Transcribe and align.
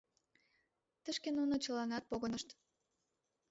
Тышке 1.03 1.29
нуно 1.37 1.55
чыланат 1.63 2.03
погынышт. 2.09 2.49